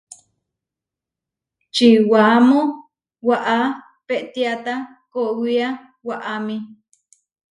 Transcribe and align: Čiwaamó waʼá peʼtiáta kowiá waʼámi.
Čiwaamó 1.75 2.59
waʼá 3.27 3.57
peʼtiáta 4.07 4.73
kowiá 5.13 5.67
waʼámi. 6.07 6.55